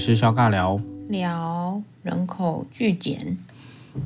[0.00, 3.36] 是小尬聊，聊人口剧减。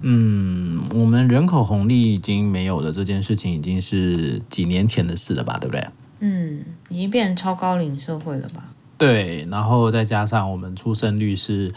[0.00, 5.86] 嗯，我们人口红利已经没有了，这件事情已经是几年前的事了吧，对不对？
[6.18, 8.64] 嗯，已经变成超高龄社会了吧？
[8.98, 11.72] 对，然后再加上我们出生率是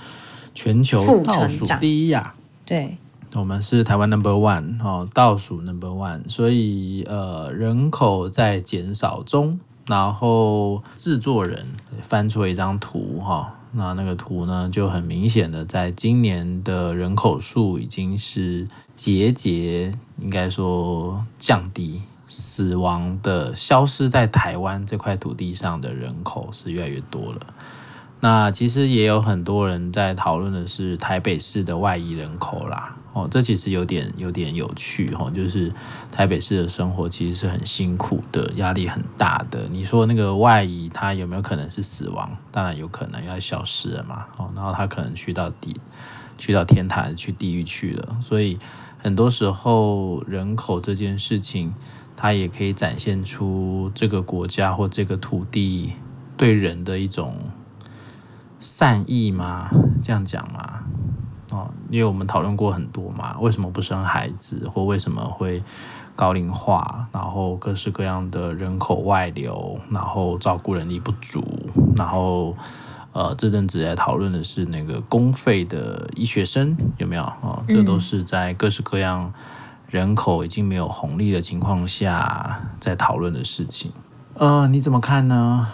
[0.56, 2.34] 全球倒数第一呀，
[2.66, 2.98] 对，
[3.36, 9.60] 我们是台湾 number one 哦，倒数 number one，所以呃，人口在减少中。
[9.86, 11.66] 然后制作人
[12.02, 27.54] 翻出了一张图哈，那那个图呢就很明显的，在今年的人口数已经是节节应该说降低，死亡的消失在台湾这块土地上的人口是越来越多了。
[28.20, 32.96] 那其实也有很多人在讨论的是台北市的外移人口啦。
[33.14, 35.72] 哦，这其实有点有点有趣哈，就是
[36.12, 39.68] 台北市的生活其实是很辛苦的，压力很大的。
[39.72, 42.38] 你说那个外移，他有没有可能是死亡？
[42.52, 44.26] 当然有可能，要消失了嘛。
[44.38, 45.76] 哦，然后他可能去到地，
[46.38, 48.18] 去到天堂，去地狱去了。
[48.22, 48.60] 所以
[49.00, 51.74] 很多时候人口这件事情，
[52.16, 55.94] 它也可以展现出这个国家或这个土地
[56.36, 57.36] 对人的一种
[58.60, 59.70] 善意吗？
[60.02, 60.80] 这样讲吗？
[61.52, 65.64] 哦，因为我们讨论过很多嘛，为什么不生孩子，或为什么会
[66.16, 71.44] 高龄化，然后各式各样的人口外流，然后照顾人力不足，
[71.96, 72.56] 然后
[73.14, 77.24] 呃，这阵子来讨论的是那个公费的医学生有没有？
[77.42, 79.32] 哦，这都是在各式各样
[79.88, 83.92] 人口已经没有红利的情况下在讨论的事情。
[84.34, 85.68] 呃，你怎么看呢？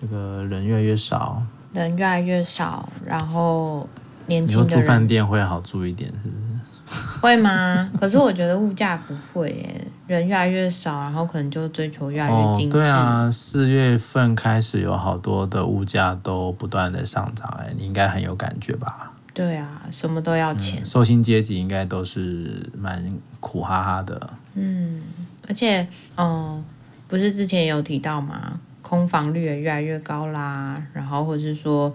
[0.00, 1.42] 这个人越来越少，
[1.78, 3.88] 人越来越少，然后。
[4.26, 7.18] 年轻的住饭店会好住一点，是不是？
[7.22, 7.90] 会吗？
[7.98, 12.76] 可是我觉得物价不会耶，人越来越少，然后可能就追求越来越精致。
[12.76, 19.10] 哦，对啊，四月份开始有好多的物价都不断的上涨，哎，你应该很有感觉吧？
[19.32, 23.02] 对啊，什么都要钱，受薪阶级应该都是蛮
[23.40, 24.28] 苦哈哈的。
[24.52, 25.00] 嗯，
[25.48, 25.88] 而且，
[26.18, 26.62] 嗯，
[27.06, 28.60] 不是之前有提到吗？
[28.88, 31.92] 空房率也越来越高啦，然后或是说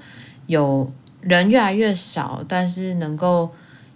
[0.48, 0.92] 有。
[1.26, 3.50] 人越来越少，但是能够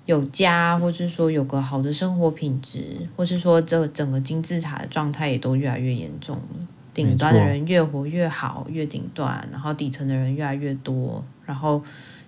[0.05, 6.67] 有家，或是说有个好的生活品质，或是说这个整个金字塔的状态也都越来越严重了。
[6.93, 11.83] 顶端的人越活越好，越顶端，然后底层的人越来越多，然后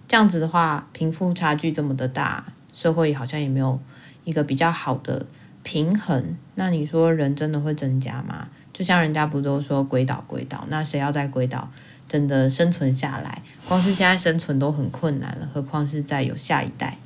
[0.05, 2.43] 这样子的话，贫富差距这么的大，
[2.73, 3.79] 社会好像也没有
[4.25, 5.25] 一个比较好的
[5.63, 6.35] 平衡。
[6.55, 8.49] 那你说人真的会增加吗？
[8.79, 11.67] 就像人家不都说鬼岛鬼岛，那谁要在鬼岛？
[12.07, 16.97] 真的生存下来，光是现在生存都很困难了，何况是在有下一代？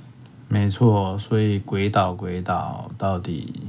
[0.49, 3.63] 没错，所以鬼岛鬼岛到底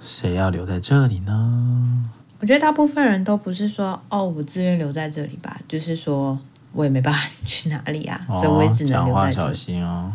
[0.00, 2.02] 谁要留在这里呢？
[2.40, 6.38] 我觉得大部分人都不是说哦，我自愿留在这里吧，就是说
[6.72, 9.46] 我也没办法去哪里啊，哦、所以我也只能留在这里。
[9.48, 10.10] 小心哦。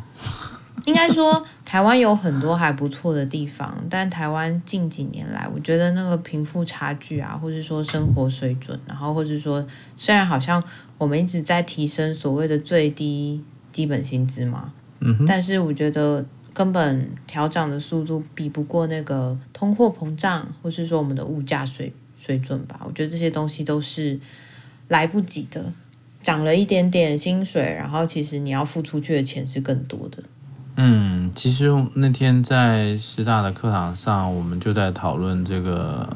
[0.87, 9.65] 应该说，台湾有很多还不错的地方，但台湾近几年来，我觉得那个贫富差距啊，或者说生活水准，然后或者说，
[9.97, 10.63] 虽然好像
[10.97, 14.71] 我们一直在提升所谓的最低基本薪资嘛，
[15.01, 22.79] 嗯，但是我觉得根本调涨的速度比不过那个通货膨胀，或是说我们的物价水水准吧。
[22.85, 24.17] 我觉得这些东西都是
[24.87, 25.73] 来不及的，
[26.21, 30.23] 涨了一点点薪水，然后其实你要付出去的钱是更多的。
[30.79, 36.07] 嗯，其实那天在师大的课堂上，我们就在讨论这个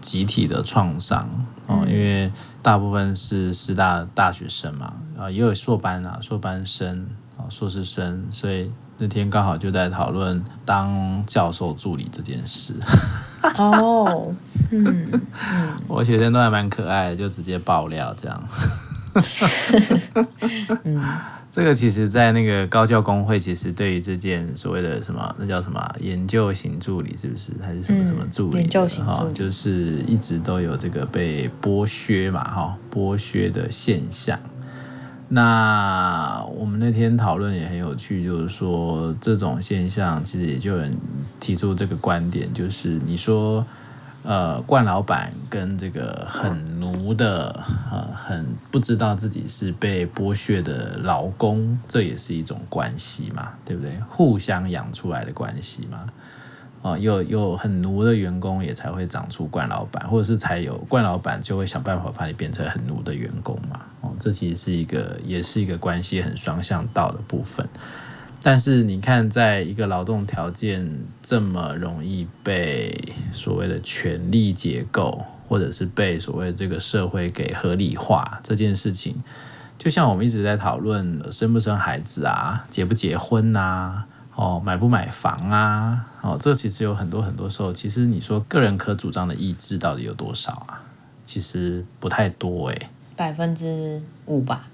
[0.00, 1.28] 集体的创伤
[1.66, 2.30] 哦，因为
[2.62, 7.04] 大部分是师大大学生嘛，啊，也有硕班啊，硕班生
[7.36, 12.74] 啊，硕士生，所以那天刚好就在讨论当教授助理这件事。
[13.58, 14.32] 哦，
[14.70, 15.20] 嗯嗯，
[15.88, 18.42] 我学生都还蛮可爱的，就直接爆料这样。
[20.84, 21.02] 嗯。
[21.56, 28.58] 这个其实，在那个高教工会，其实对于这件所谓的什么，那叫什么研究型助理，是不是还是什么什么助理？
[28.58, 34.38] 研究型助理就是一直都有这个被剥削嘛，哈，剥削的现象。
[35.30, 40.94] 那我们那天讨论也很有趣，就是说这种现象，其实也就有人
[41.40, 43.66] 提出这个观点，就是你说。
[44.26, 53.96] 呃，冠老板跟这个很奴的，呃，很不知道自己是被剥削的劳工，这也是一种关系嘛，对不对？
[54.08, 56.06] 互相养出来的关系嘛。
[56.82, 63.80] 哦、有有很奴的员工，也才会长出冠老板，或者是才有冠老板就会想办法把你变成很奴的员工嘛。
[64.00, 67.68] 哦、这其实是一个，也是一个关系很双向道的部分。
[68.48, 70.88] 但是你看，在一个劳动条件
[71.20, 72.96] 这么容易被
[73.32, 79.16] 所谓的权力结构，或者是被所谓这个社会给合理化这件事情，
[79.76, 84.06] 就像我们一直在讨论生不生孩子啊，结不结婚呐、啊，
[84.36, 90.80] 哦，买不买房啊，哦，这其实有很多很多时候，其实你说个人可主张的意志到底有多少啊？
[91.24, 94.68] 其实不太多诶，百分之五吧。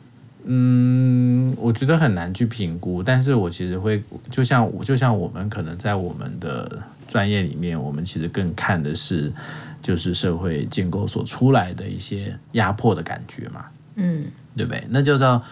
[0.45, 9.33] 嗯，我觉得很难去评估，但是我其实会，就像我，就像我们可能在我们的专业里面，我们其实更看的是，
[9.81, 14.85] 就是社会建构所出来的一些压迫的感觉嘛，嗯，对不对？
[14.91, 15.43] 那就叫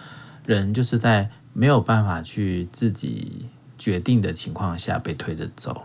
[0.45, 3.45] 人就是在没有办法去自己
[3.77, 5.83] 决定的情况下被推着走，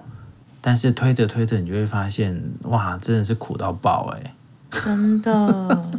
[0.60, 4.32] 但是推着推着，你就会发现，哇，真的是苦到爆哎。
[4.84, 5.90] 真的，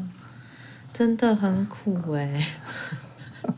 [0.97, 2.41] 真的很苦哎！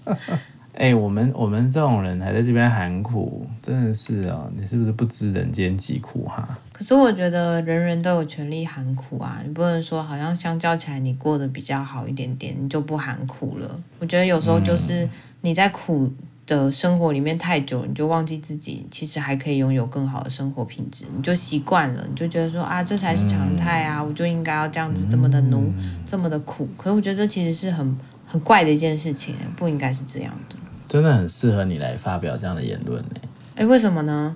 [0.75, 6.57] 哎，我们我们这种人还在这边喊苦，真的是哦，你是不是不知人间疾苦哈？
[6.73, 13.79] 可是我觉得人人都有权利喊苦啊，你不能说好像相较起来你过得比较好一点点，你就不喊苦了。
[13.99, 15.07] 我觉得有时候就是
[15.39, 16.11] 你在苦
[16.49, 25.71] 的生活里面太久，你就忘记自己其实还可以拥有更好的生活品质，你就习惯了，你就觉得说啊，这才是常态啊，我就应该要这样子这么的努，
[26.05, 26.67] 这么的苦。
[26.77, 30.55] 可是我觉得这其实是很很怪的一件事情，不应该是这样的。
[30.87, 33.09] 真的很适合你来发表这样的言论呢。
[33.55, 34.35] 哎，为什么呢？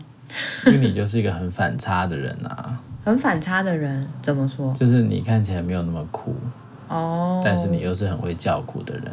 [0.67, 2.79] 因为你就是一个很反差的人啊。
[3.03, 4.71] 很反差的人怎么说？
[4.73, 6.33] 就是你看起来没有那么苦
[6.87, 9.11] 哦，但是你又是很会叫苦的人。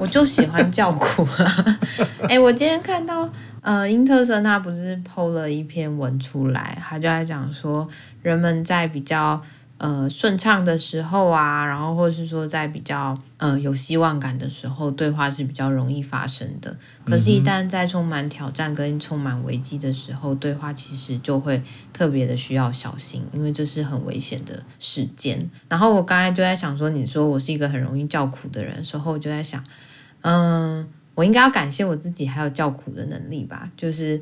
[0.00, 1.78] 我就喜欢叫苦啊！
[2.26, 3.30] 哎，我今天看到
[3.60, 7.86] 呃，英特森他不是 PO 了一篇文出来，他就在讲说，
[8.22, 9.38] 人们在比较
[9.76, 16.74] 呃顺畅的时候啊，然后或是说在比较呃有希望感的时候，对话是比较容易发生的。
[17.04, 21.62] 可是，一旦在充满挑战跟充满危机的时候，对话其实就会
[21.92, 25.50] 特别的需要小心，因为这是很危险的事件。
[25.68, 29.62] 然后我刚才就在想说，你说我是一个很容易叫苦的人时候，我就在想。
[30.22, 33.70] 嗯，我应该要感谢我自己，还有叫苦的能力吧。
[33.76, 34.20] 就是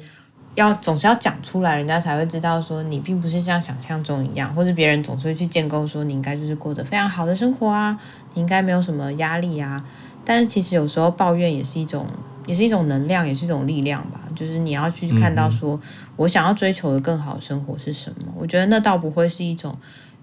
[0.54, 7.98] 要总是要讲出来，人家才会知道说你并不是像想象中一样，或者别人总是会去建构说你应该就是过得非常好的生活啊，
[8.34, 9.84] 你应该没有什么压力啊。
[10.24, 12.06] 但是其实有时候抱怨也是一种，
[12.46, 14.20] 也是一种能量，也是一种力量吧。
[14.36, 15.80] 就是你要去看到说，
[16.16, 18.32] 我想要追求的更好的生活是什么。
[18.36, 19.74] 我觉得那倒不会是一种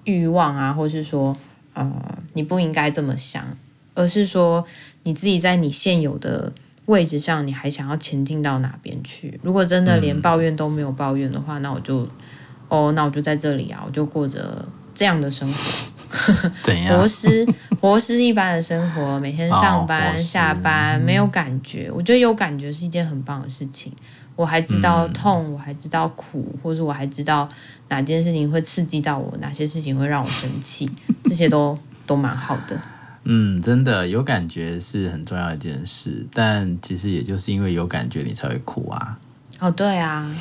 [0.03, 1.35] 欲望啊，或是说，
[1.73, 1.91] 呃，
[2.33, 3.43] 你不应该这么想，
[3.93, 4.65] 而是说。
[5.05, 6.51] 你自己在你现有的
[6.87, 9.39] 位置上，你还想要前进到哪边去？
[9.41, 12.07] 如果真的连抱怨都没有抱怨的话，嗯、那我就，
[12.67, 16.97] 哦，那我就在这里啊，我就过着这样的生活， 怎样？
[16.97, 17.47] 活尸
[17.79, 21.89] 活尸一般的生活，每天上班、哦、下班没有感觉。
[21.93, 23.93] 我觉得有感觉是一件很棒的事情。
[24.35, 27.47] 我还知道痛，嗯、我还知道苦，或者我还知道
[27.89, 30.89] 哪件事情会刺激到我，哪些事情会让我生气，
[31.23, 32.77] 这些都都蛮好的。
[33.25, 39.19] 嗯，真的有感觉是很重要一件事，但其实也就是因为有感觉，你才会苦啊。
[39.59, 40.31] 哦，对啊。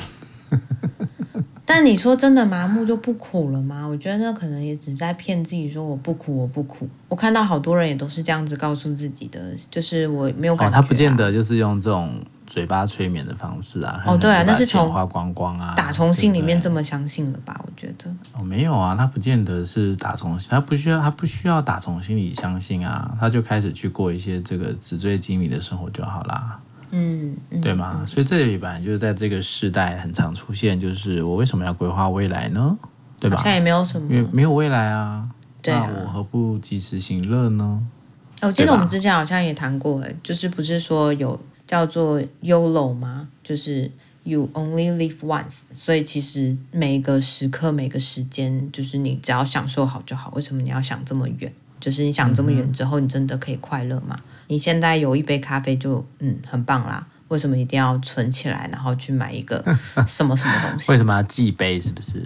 [1.65, 3.87] 但你说真的麻木就不苦了吗？
[3.87, 6.87] 我觉得那可能也只在骗自己，说我不苦，我不苦。
[7.09, 10.79] 我看到好多人也都是这样子告诉自己的，就是我没有感觉啊。
[10.79, 12.23] 哦，他不见得就是用这种。
[12.47, 17.59] 嘴巴催眠的方式啊，哦对啊，那是从花光光啊，打从心里面这么相信了吧？
[17.65, 26.59] 我觉得哦没有啊，他不见得是打从，他不需要，他不需要打从心里相信啊，他就开始去过一些这个纸醉金迷的生活就好啦，
[26.91, 27.97] 嗯，嗯对吗？
[27.99, 32.77] 嗯、所以这里本来就是在这个时代很常出现，就是我为什么要规划未来呢？
[33.19, 33.37] 对吧？
[33.37, 35.27] 好像也没有什么，因为没有未来啊，
[35.61, 37.81] 对啊，那我何不及时行乐呢？
[38.41, 41.39] 我记得我们之前好像也谈过，哎，就是不是说有。
[41.67, 43.29] 叫做 YOLO 吗？
[43.43, 43.91] 就是
[44.23, 50.31] You only live once，所以其实每个时刻、每个时间，就是你只要享受好就好。
[50.35, 51.53] 为什么你要想这么远？
[51.79, 54.19] 就是你想这么远之后，你真的可以快乐吗？
[54.47, 57.07] 你现在有一杯咖啡就嗯很棒啦。
[57.27, 59.63] 为什么一定要存起来，然后去买一个
[60.05, 60.91] 什么什么东西？
[60.91, 61.79] 为什么要记杯？
[61.81, 62.21] 是不是？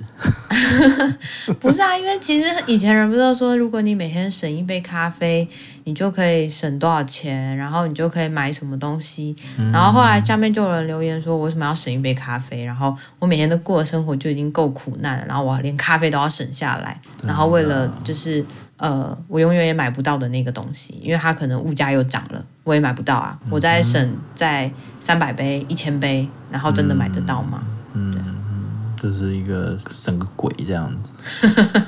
[1.60, 5.48] 不是啊，因为其实以前人不知道说，如果你每天省一杯咖啡，
[5.86, 9.36] 你就可以省多少钱，然后你就可以买什么东西。
[9.72, 12.64] 然后后来下面就有人留言说，我为什么要省一杯咖啡？
[12.66, 18.46] 然后我每天都过的生活就已经够苦难了，然后我连咖啡都要省下来，然后为了就是。
[18.80, 23.36] 呃，我永远也买不到的那个东西，因为它可能物价又涨了，我也买不到啊。
[23.46, 27.64] 嗯、我在省在三百杯、一千杯，然后真的买得到吗？
[27.94, 31.12] 嗯，对嗯，就是一个省个鬼这样子。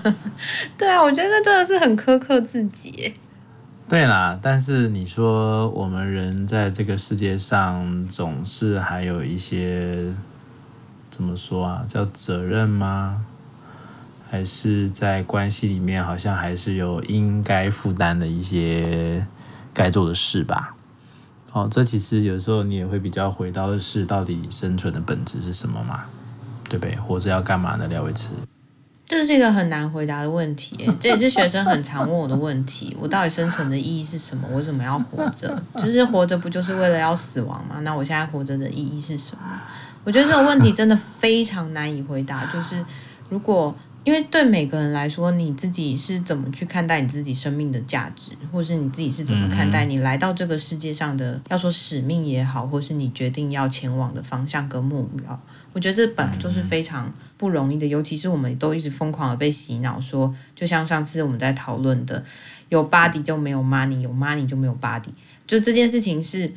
[0.76, 3.14] 对啊，我觉得真的是很苛刻自己。
[3.88, 10.12] 对啦，但是你说我们人在这个世界上，总是还有一些
[11.12, 11.86] 怎么说啊？
[11.88, 13.24] 叫责任吗？
[14.32, 19.28] 还是在关系里面，好像还是有应该负担的一些
[19.74, 20.76] 该做的事吧。
[21.54, 26.02] 哦，这其实有时候你也会比较回到的是，到底生存的本质是什么嘛？
[26.70, 26.96] 对不对？
[26.96, 27.88] 活着要干嘛呢？
[27.88, 28.30] 廖维慈。
[29.06, 32.96] 这是一个很难回答的问题， 这也是学生很常问我的问题。
[32.98, 34.48] 我到底生存的意义是什么？
[34.56, 35.62] 为什么要活着？
[35.76, 37.82] 就是活着不就是为了要死亡吗？
[37.82, 39.44] 那我现在活着的意义是什么？
[40.06, 42.46] 我觉得这个问题真的非常难以回答。
[42.46, 42.82] 就是
[43.28, 55.40] 如果因为对每个人来说，你自己是怎么去看待你自己生命的价值，或是你自己是怎么看待你来到这个世界上的，要说使命也好，或是你决定要前往的方向跟目标。
[55.74, 62.24] 我觉得这本来就是非常不容易的，尤其是我们都一直疯狂的被洗脑说，就像上次我们在讨论的，
[62.70, 65.10] 有 body 就没有 money，有 money 就没有 body，
[65.46, 66.52] 就这件事情是。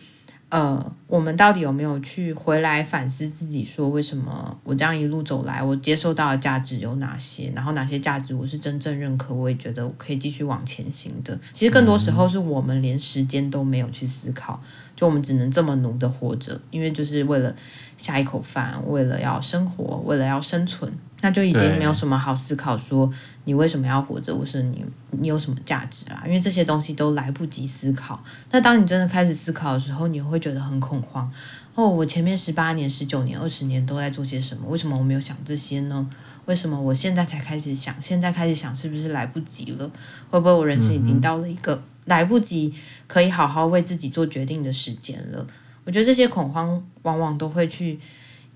[0.54, 3.64] 呃，我们到底有没有去回来反思自己？
[3.64, 7.52] 说为什么我这样一路走来，我接受到的价值有哪些？
[7.56, 11.36] 然后哪些价值我是真正认可，我也觉得我可以继续往前行的。
[11.52, 14.62] 其实更多时候是我们连时间都没有去思考，
[14.94, 17.52] 就我们只能这么努的活着，因为就是为了
[17.96, 20.92] 下一口饭，为了要生活，为了要生存。
[21.24, 23.10] 那就已经没有什么好思考，说
[23.44, 26.22] 你为什么要活着，或是你你有什么价值啊？
[26.26, 28.22] 因为这些东西都来不及思考。
[28.50, 31.32] 那当你真的开始思考的时候，你会觉得很恐慌。
[31.74, 34.68] 哦，我前面十八年、十九年、二十年都在做些什么？
[34.68, 36.06] 为什么我没有想这些呢？
[36.44, 37.98] 为什么我现在才开始想？
[38.02, 39.90] 现在开始想是不是来不及了？
[40.28, 42.74] 会不会我人生已经到了一个来不及
[43.06, 45.46] 可以好好为自己做决定的时间了？
[45.84, 47.98] 我觉得这些恐慌往往都会去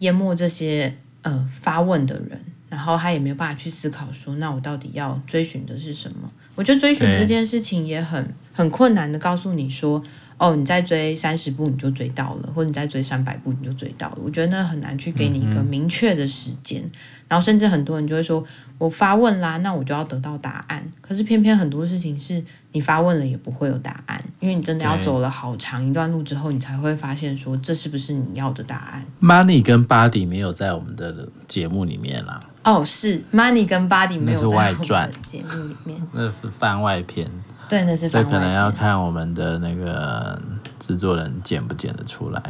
[0.01, 2.39] 淹没这些呃发问的人。
[2.69, 6.31] 然后他也没有办法去思考说，那我到底要追寻的是什么？
[6.55, 10.03] 我觉得追寻这件事情也很很困难的，告诉你说，
[10.37, 14.19] 哦，你再追三十步你就追到了，或者你再追三百步你就追到了。
[14.23, 16.83] 我觉得那很难去给你一个明确的时间。
[16.83, 16.91] 嗯
[17.29, 18.43] 然后甚至很多人就会说，
[18.79, 20.83] 我发问啦，那我就要得到答案。
[21.03, 32.41] 可是偏偏很多事情是你发问了也不会有答案，因为你真的要走了好长一段路之后，你才会发现说，这是不是你要的答案？Money 跟 Body 没有在我们的节目里面啦。
[32.69, 37.27] 哦，是 Money 跟 Body 没有在我们外传节目里面， 那是番外篇。
[37.67, 38.33] 对，那是番外篇。
[38.33, 40.39] 这可能要看我们的那个
[40.79, 42.43] 制作人剪不剪得出来，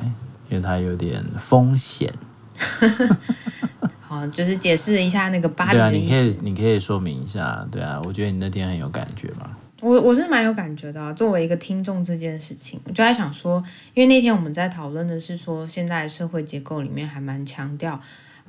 [0.48, 2.12] 因为它有点风险。
[4.00, 9.48] 好，就是解释一下那个 body 对啊，你可以你可以说明一下，对啊，我觉得你那天很有感觉嘛。
[9.80, 13.62] 我我是蛮有感觉的啊，作为一个听众这件事情，我就在想说，
[13.94, 18.00] 因为那天我们在讨论的是说，现在社会结构里面还蛮强调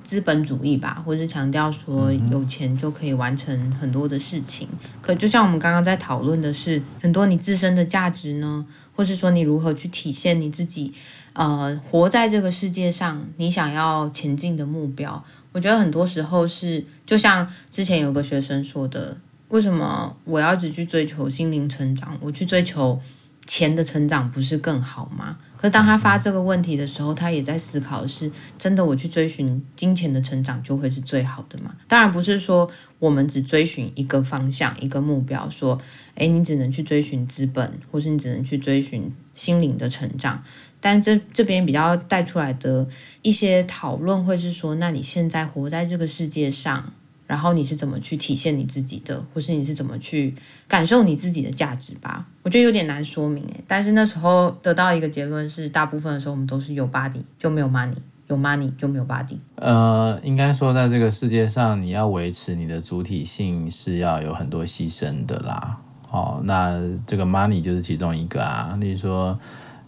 [0.04, 4.68] 资本主义吧，或是强调说有钱就可以完成很多的事情。
[5.02, 8.66] 可就像我们刚刚在讨论的是，很多你自身的价值呢，
[8.96, 10.94] 或是说你如何去体现你自己，
[11.34, 15.24] 呃，活在这个世界上，你想要前进的目标。
[15.52, 19.18] 我觉得很多时候是，就像之前有个学生说的，
[19.50, 22.18] 为什么我要只去追求心灵成长？
[22.22, 23.00] 我去追求
[23.46, 25.38] 钱的成长不是更好吗？
[25.60, 31.76] 可是当他发这个问题的时候，他也在思考是，真的我去追寻金钱的成长就会是最好的吗？
[31.86, 35.78] 当然不是说我们只追寻一个方向、一个目标，说，
[36.16, 40.42] 诶，你只能去追寻资本，或是你只能去追寻心灵的成长。
[40.80, 42.88] 但这这边比较带出来的
[43.22, 46.94] 一些讨论，会是说，那你现在活在这个世界上，
[47.30, 50.34] 然后你是怎么去体现你自己的，或是你是怎么去
[50.68, 52.26] 感受你自己的价值吧？
[52.42, 53.64] 我觉得有点难说明诶。
[53.68, 57.94] 但是那时候得到一个结论是，大部分的时候我们都是有 body 就没有 money，
[58.26, 59.38] 有 money 就没有 body。
[59.58, 65.78] 呃，应该说在这个世界上，你要维持你的主体性是要有很多牺牲的啦。
[66.10, 69.40] 哦，那这个 money 就是其中一个啊，例如说。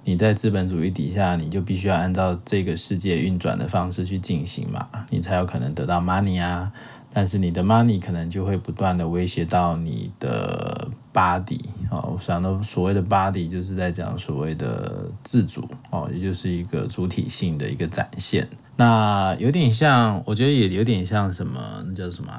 [0.03, 6.71] 你在资本主义底下，你就必须要按照这个世界运转的方式去进行嘛，你才有可能得到 money 啊。
[7.13, 12.13] 但是你的 money 可能就会不断的威胁到你的 body 哦。
[12.13, 18.47] 我想到所谓的 body 就是在讲所谓的自主哦，也就是一个主体性的一个展现。
[18.77, 22.33] 那有点像，我觉得也有点像什么，那叫什么？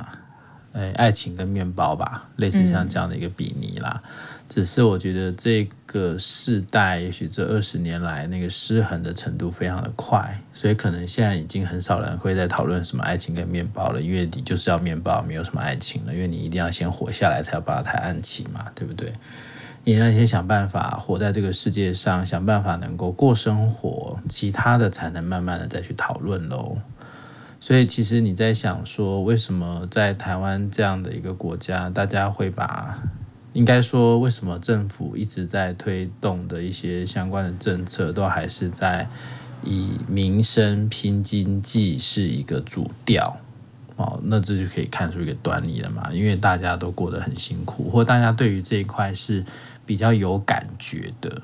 [0.73, 4.03] 哎，爱情跟面包吧，类似像这样的一个比拟啦。
[4.05, 4.11] 嗯
[4.53, 19.15] 只是我觉得这个世代，也许这二十年来那个失衡的程度非常的快，所以可能现在已经很少人会在讨论什么爱情跟面包了，因为你就是要面包，没有什么爱情了，因为你一定要先活下来才要把它抬安起嘛，对不对？
[19.85, 26.77] 你要先想办法活在这个世界上，想办法能够过生活，其他的才能慢慢的再去讨论喽。
[27.63, 33.01] 所以其实你在想说，为什么在台湾这样的一个国家，大家会把
[33.53, 39.09] 应该说，为什么政府一直在推动的一些相关的政策，都还是在
[39.63, 43.39] 以民生拼经济是一个主调？
[43.95, 46.11] 哦，那这就可以看出一个端倪了嘛。
[46.13, 49.45] 因为大家都过得很辛苦，或大家对于这一块是
[49.87, 51.41] 比较有感觉的，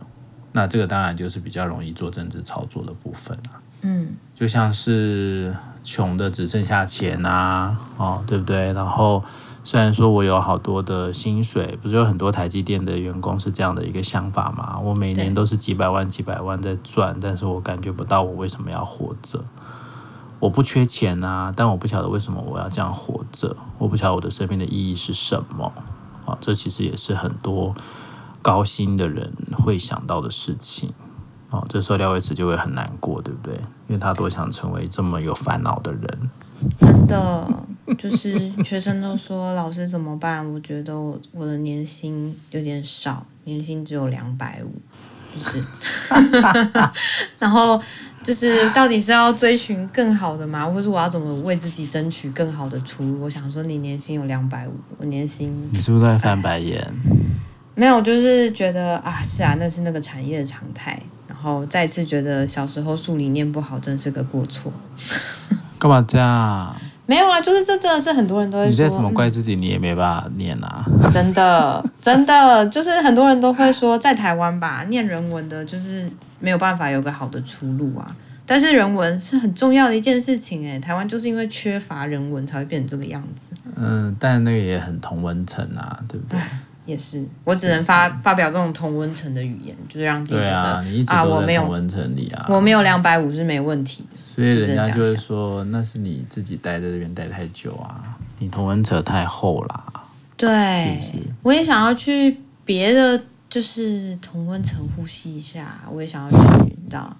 [0.50, 3.62] 那这个当然就是比较容易做政治操作的部分啊。
[3.82, 5.54] 嗯，就像是
[5.88, 8.72] 穷的只剩下钱啊，哦，对不对？
[8.74, 9.24] 然后。
[9.64, 14.78] 虽然说我有好多的薪水，不是有很多台积电的员工是这样的一个想法吗？
[14.78, 19.44] 我每年都是几百万、几百万在赚，但是我感觉不到我为什么要活着。
[20.40, 23.54] 我不缺钱啊，但我不晓得为什么我要这样活着。
[23.76, 25.70] 我不晓得我的生命的意义是什么。
[26.24, 27.74] 啊，这其实也是很多
[28.40, 30.94] 高薪的人会想到的事情。
[31.50, 33.54] 哦，这时候廖伟慈就会很难过，对不对？
[33.88, 36.30] 因为他多想成为这么有烦恼的人。
[36.78, 37.48] 真的，
[37.96, 40.46] 就是学生都说老师怎么办？
[40.52, 44.74] 我觉得我我的年薪有点少，年薪只有两百五，
[45.34, 45.64] 就是，
[47.38, 47.80] 然后
[48.22, 50.66] 就是到底是要追寻更好的吗？
[50.66, 53.22] 或是我要怎么为自己争取更好的出路？
[53.22, 56.86] 我想说，你年薪有两百五，我年薪，你是不是在翻白眼？
[57.74, 61.00] 没有，就是觉得啊，是啊，那是那个产业的常态。
[61.40, 64.72] 然后再次觉得小时候数理念不好，真是个过错。
[65.78, 66.74] 干嘛这样？
[67.06, 68.70] 没有啊，就是这真的是很多人都会说。
[68.70, 70.84] 你再怎么怪自己，你也没办法念啊。
[71.12, 78.16] 真的， 真的，就是很多人都会说，在台湾吧，念人文的，就是没有办法有个好的出路啊。
[78.44, 83.52] 但是人文是很重要的一件事情哎，台湾就是因为缺乏人文才会变成这个样子。
[83.76, 86.40] 嗯，但那个也很同文层啊，对不对？
[86.88, 94.16] 也是，我只能发发表这种同温层的语言，就是让自己觉得啊，你一直都在同温层里啊，我没有两百五是没问题的。
[94.16, 99.84] 所以人家就会说，那是你自己待在这边待太久啊，你同温层太厚啦。
[100.38, 107.14] 对，是是我也想要去别的，就是同温层呼吸一下，我也想要去，你知道，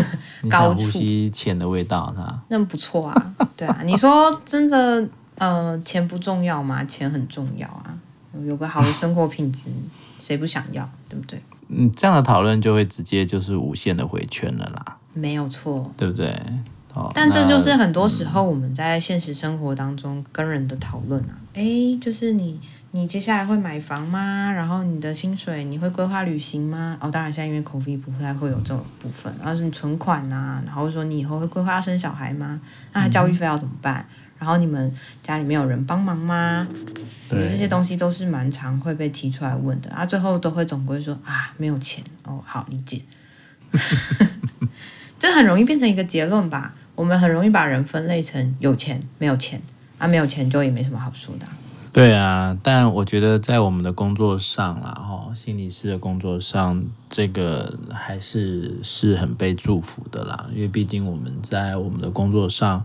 [0.48, 2.40] 高处呼吸钱的味道，是吧？
[2.48, 6.82] 那不错啊，对啊，你说真的，呃，钱不重要吗？
[6.84, 7.92] 钱很重要啊。
[8.46, 9.70] 有个好的生活品质，
[10.20, 10.88] 谁不想要？
[11.08, 11.42] 对不对？
[11.68, 14.96] 嗯，这样的讨论就会直接就是无限的回圈了啦。
[15.14, 16.28] 没有错，对不对？
[16.94, 21.38] 哦，但这就是很多时候我们在现实生活当中跟人的讨论啊。
[21.54, 22.58] 哎、嗯，就是你，
[22.90, 24.50] 你接下来会买房吗？
[24.50, 26.98] 然后你的薪水，你会规划旅行吗？
[27.00, 29.32] 哦，当然现在因为 COVID 不太会有这种部分。
[29.38, 32.60] 然后是你存款啊，然后说你以后会规划生小孩吗？
[32.92, 34.04] 那他教育费要怎么办？
[34.08, 34.90] 嗯然后你们
[35.22, 36.66] 家里面有人帮忙吗？
[37.28, 40.06] 对，这些东西都是蛮常会被提出来问的啊。
[40.06, 43.02] 最后都会总归说啊，没有钱哦，好理解。
[45.18, 46.74] 这很容易变成一个结论吧？
[46.94, 49.60] 我们很容易把人分类成有钱没有钱
[49.98, 51.52] 啊，没有钱就也没什么好说的啊。
[51.92, 62.82] 对啊，但我觉得在我们的工作上啦，哈，心理师的工作上，这个还是是很被祝福的啦，因为毕竟我们在我们的工作上。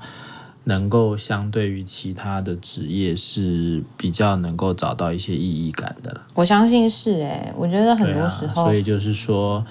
[0.65, 6.21] 能够相对于其他的职业是比较能够找到一些意义感的了。
[6.33, 9.63] 我相信是哎，我觉得很多时候，啊，所以就是说，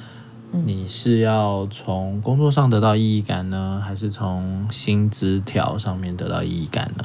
[0.52, 7.04] 你是要从工作上得到意义感呢，还是从薪资条上面得到意义感呢？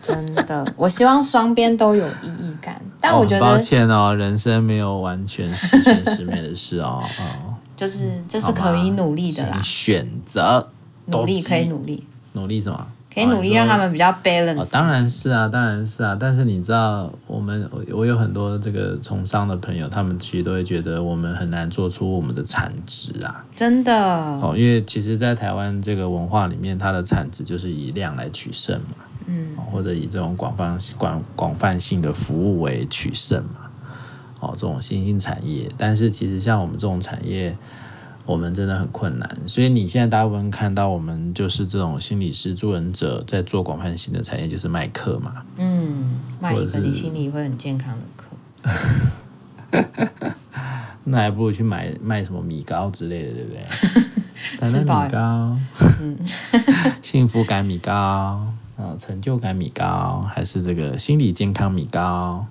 [0.00, 7.02] 真的，我希望双边都有意义感，但我觉得，哦，抱歉哦，人生没有完全十全十美的事哦。
[7.02, 10.68] 哦， 就是这是可以努力的啦，选择
[11.06, 12.06] 努力可以努力。
[12.34, 12.86] 努力什么？
[13.12, 14.60] 可以努力让他们比较 balance。
[14.60, 16.16] 哦，当然是啊，当然是啊。
[16.18, 23.44] 但是你知道，我们我我有很多这个从商的朋友，他们其实都会觉得我们很难做出我们的产值啊。
[23.54, 23.94] 真的。
[24.42, 28.96] 哦，因为其实，在台湾这个文化里面，它的产值就是以量来取胜嘛。
[29.26, 29.56] 嗯。
[29.70, 33.70] 或者以这种广泛广广泛性的服务为取胜嘛。
[34.40, 37.56] 哦，这种新兴产业，但是其实像我们这种产业。
[38.26, 45.42] 我们真的很困难，所以你现在大部分看到我们就是这种心理师助人者在做广泛性的产业，就是卖课嘛。
[45.58, 48.24] 嗯，卖一个你心里会很健康的课。
[51.04, 53.62] 那还不如去买卖什么米糕之类的，对不对？
[54.58, 55.58] 反正米糕，
[56.00, 56.16] 嗯，
[57.02, 62.46] 幸福感米糕，啊成就感米糕，还是这个心理健康米糕？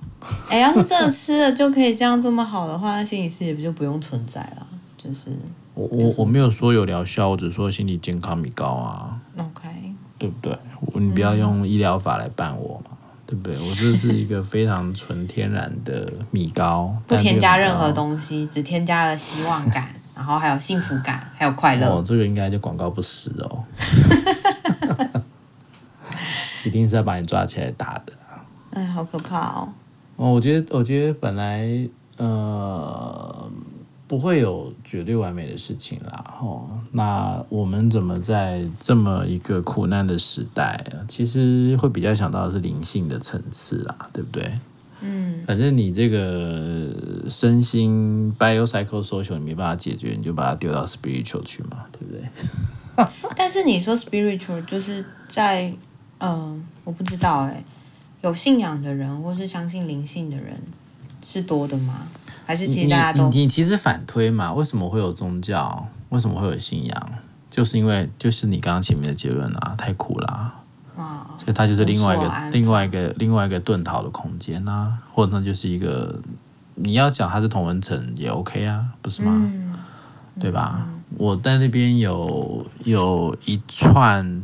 [0.50, 5.32] 哎，要是真的吃了就可以这样这么好的话，那心理师也不就不用存在了，就是。
[5.76, 9.20] 我我我没有说有疗效，我只说心理健康米高啊。
[9.38, 9.68] OK，
[10.20, 10.58] 对不对？
[10.96, 13.58] 你不要用医疗法来办我嘛，嗯、对不对？
[13.58, 21.88] 我这是一个非常纯天然的米糕， 不添加任何东西，只添加了希望感， 然后还有幸福感，还有快乐。
[21.88, 23.64] 哦，这个应该就广告不实哦，
[26.64, 28.14] 一定是要把你抓起来打的。
[28.72, 29.70] 哎，好可怕哦！
[30.18, 31.68] 哦，我觉得，我觉得本来
[32.18, 33.50] 呃。
[34.08, 36.36] 不会有绝对完美的事情啦。
[36.42, 44.52] 哦，那我们怎么在这么一个苦难的时代，其实会比较想到的是灵性的层次啦，对不对？
[45.02, 46.90] 嗯，反正你这个
[47.30, 53.08] 身心 biopsychosocial 你没办法解决，你就把它丢到 spiritual 去嘛，对不对？
[53.36, 55.64] 但是你说 spiritual 就是在
[56.20, 57.66] 嗯、呃，我不知道哎、欸，
[58.22, 60.58] 有信仰的人或是相信灵性的人
[61.24, 62.08] 是多的吗？
[62.46, 64.54] 还是其实大家都你，你，你其实反推嘛？
[64.54, 65.88] 为什么会有宗教？
[66.10, 67.10] 为什么会有信仰？
[67.50, 70.56] 就是因为就是你刚刚前面的结论啊，太苦啦、
[71.38, 76.20] 所以它就是另外一个、另外一个、另外一个遁逃的空间啊，或者那就是一个
[76.74, 79.32] 你要讲它是同文层也 OK 啊，不是吗？
[79.36, 79.76] 嗯、
[80.40, 80.82] 对吧？
[80.88, 84.44] 嗯、我在那边有有一串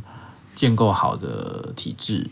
[0.53, 2.29] 建构好的体制，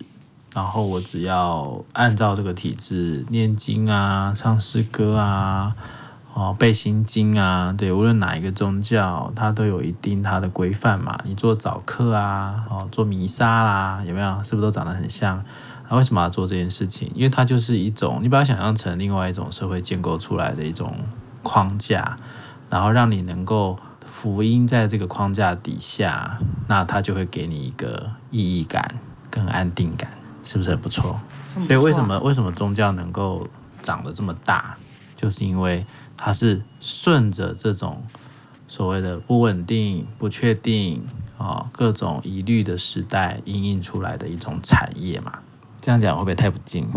[0.58, 5.76] 然后我只要按照这个体制念经啊、唱诗歌啊。
[6.34, 11.16] 哦，背心经啊，对，无论哪一个宗教，它都有一定它的规范嘛。
[11.24, 14.44] 你做早课啊，哦，做弥撒啦，有没有？
[14.44, 15.44] 是不是都长得很像？
[15.90, 17.12] 那、为什么要做这件事情？
[17.14, 20.94] 因为它就是一种，你把它想象成另外一种社会建构出来的一种
[21.44, 22.18] 框架，
[22.70, 28.96] 然后让你能够福音在这个框架底下，那它就会给你一个意义感
[29.32, 30.12] 跟安定感，
[30.48, 31.20] 是不是很不错？
[31.54, 31.68] 不错。
[31.68, 33.48] 所以为什么为什么宗教能够
[33.84, 34.76] 长得这么大，
[35.16, 35.86] 就是因为。
[36.20, 38.04] 它是顺着这种
[38.68, 41.06] 所谓的不稳定、不确定
[41.38, 45.38] 啊、哦、各种疑虑的时代，应应出来的一种产业嘛。
[45.80, 46.90] 这样讲会不会太不敬？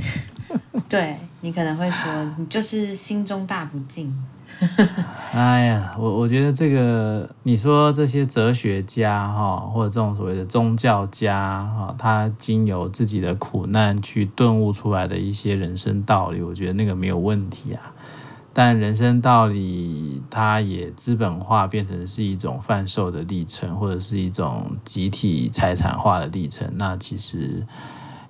[0.86, 4.14] 对，你可能会说，你就是心中大不敬。
[5.32, 17.92] 哎呀，我我觉得这个，你说这些哲学家哈，或者这种所谓的宗教家哈，他经由自己的苦难去顿悟出来的一些人生道理，我觉得那个没有问题啊。
[18.54, 26.70] 但人生道理，它也资本化变成是一种贩售的历程，或者是一种集体财产化的历程。
[26.76, 27.66] 那其实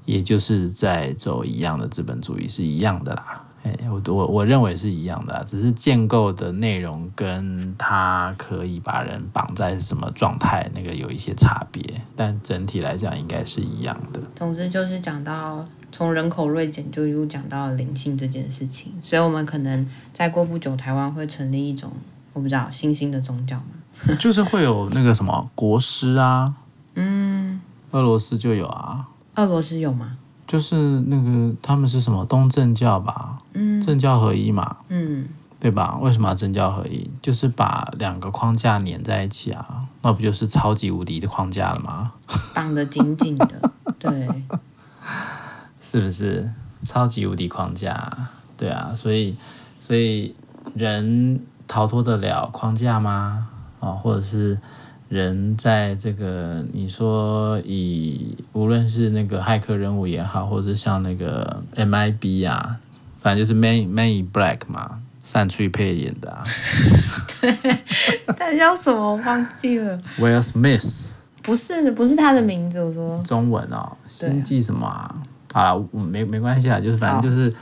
[0.05, 3.43] 也就是在走一样的资本主义，是一样的啦。
[3.63, 11.83] 哎，我我我认为是一样的啦，只是建构的内容跟它可以把人绑在什么状态，那个有一些差别。
[12.17, 14.21] 但整体来讲，应该是一样的。
[14.35, 15.65] 总之就是讲到。
[15.95, 21.93] 从人口锐减就又讲到灵性这件事情，所以我们可能再过不久，台湾会成立一种
[22.33, 24.17] 我不知道新兴的宗教吗？
[24.19, 26.55] 就是会有那个什么国师啊，
[26.95, 30.17] 嗯，俄罗斯就有啊，俄罗斯有吗？
[30.53, 35.27] 就是那个他们是什么东正教吧，嗯，政教合一嘛，嗯，
[35.59, 35.97] 对吧？
[36.03, 37.11] 为什么要政教合一？
[37.23, 42.13] 就是把两个框架粘在一起啊，那不就是超级无敌的框架了吗？
[42.55, 44.45] 绑得紧紧的， 对。
[45.81, 46.51] 是不是
[46.85, 48.13] 超级无敌框架？
[48.59, 49.35] 对啊，所以
[49.81, 50.35] 所以
[50.75, 53.49] 人逃脱得了框架吗？
[53.81, 54.61] 啊，或者是
[55.13, 62.77] 人在这个你说以无论是那个骇客任务也好，或者是像那个 MIB 啊，
[63.21, 66.43] 反正就是 Man Man in Black 嘛，单翠佩演的啊。
[67.43, 67.55] 对，
[68.39, 70.01] 他叫什么我忘记了。
[70.19, 71.11] Will Smith。
[71.43, 72.83] 不是，不是他的名字。
[72.83, 75.15] 我说中文哦，星际什么啊？
[75.53, 77.53] 好了，没没关系啊，就是反正就是，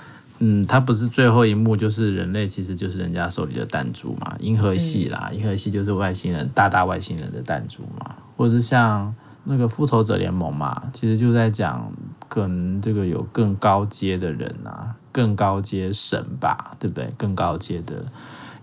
[0.42, 11.92] 嗯，它不是最后一幕，就是人类其实就是人家手里的弹珠嘛，银河系啦，银河系就是外星人，大大外星人的弹珠嘛，或者是像那个复仇者联盟嘛，其实就在讲
[12.26, 17.12] 可能这个有更高阶的人啊，更高阶神吧，对不对？
[17.18, 18.03] 更高阶的，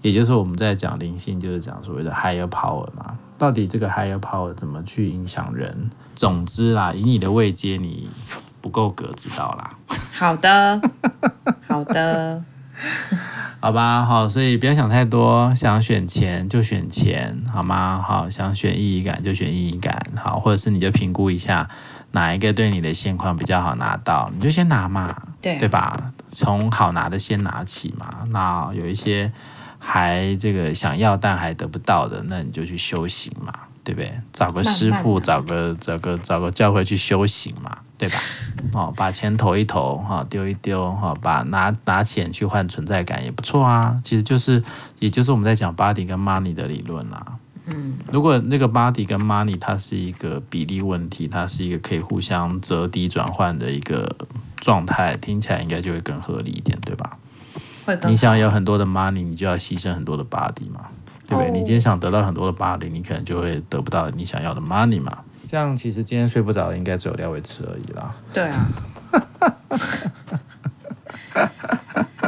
[0.02, 5.92] 也就是我们在讲灵性，就是讲所谓的 higher power 嘛，到底这个 higher power 怎么去影响人？
[6.16, 8.10] 总之啦，以你的位阶，你。
[8.60, 9.78] 不够格，知道啦。
[10.18, 10.82] 好的，
[11.78, 12.44] 好的，
[13.60, 18.04] 好吧，好，所以不要想太多，想选钱就选钱，好吗？
[18.06, 21.70] 好，想选意义感就选意义感，好，或者是你就评估一下
[22.12, 25.96] 哪一个对你的现况比较好拿到，你就先拿嘛，对，对吧？
[26.28, 28.26] 从好拿的先拿起嘛。
[28.30, 29.32] 那有一些
[29.80, 33.54] 还这个想要但还得不到的，那你就去修行嘛。
[33.88, 34.12] 对不对？
[34.34, 38.20] 找个师傅，找个找个找个教会去修行嘛，对吧？
[38.74, 44.00] 哦，把钱投一投，哈，丢一丢，哈，把拿拿钱去换存在感也不错啊。
[44.04, 44.64] 其实就是，
[45.00, 47.26] 也就是我们在讲 body 跟 money 的理论啦。
[47.66, 54.16] 嗯，如果那个 body 跟 money 它是一个比例问题，它是一个可以互相折抵转换的一个
[54.58, 57.18] 状态，听起来应该就会更合理一点，对吧？
[57.86, 57.98] 会。
[58.06, 60.86] 你想有很多的 money，你就要牺牲很多的 body 嘛。
[61.30, 61.52] 对不对？
[61.52, 65.18] 你今天想得到很多的 body，你可能就会得不到你想要的 money 嘛。
[65.48, 68.14] 这样其实今天睡不着的应该只有廖伟慈而已啦。
[68.34, 68.68] 对啊。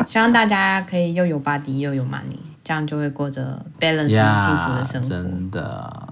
[0.07, 5.09] 希望大家可以又有 body 又有 money，这样就会过着 balance 幸福的生活。
[5.09, 6.07] 真的，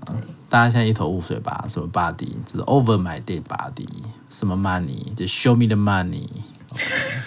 [0.49, 1.65] 大家现在一头雾水吧？
[1.67, 2.29] 什么 body？
[2.45, 3.87] 只是 over my dead body？
[4.29, 5.15] 什么 money？
[5.15, 6.27] 就 show me the money。
[6.73, 7.17] Okay.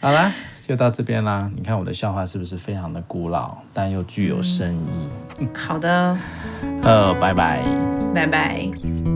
[0.00, 0.32] 好啦，
[0.66, 1.50] 就到这边啦。
[1.54, 5.46] 你看我的笑话是不是非常的古老，但又具有深意？
[5.54, 6.16] 好的，
[6.82, 7.62] 呃，拜拜，
[8.12, 9.11] 拜拜。